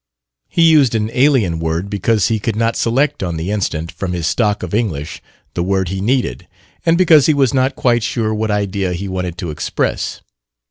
[0.49, 4.25] He used an alien word because he could not select, on the instant, from his
[4.25, 5.21] stock of English,
[5.53, 6.47] the word he needed,
[6.83, 10.21] and because he was not quite sure what idea he wanted to express.